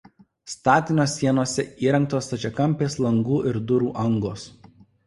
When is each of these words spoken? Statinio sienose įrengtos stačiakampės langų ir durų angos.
Statinio 0.53 1.05
sienose 1.11 1.67
įrengtos 1.89 2.27
stačiakampės 2.31 2.99
langų 3.07 3.39
ir 3.53 3.65
durų 3.73 3.97
angos. 4.09 4.53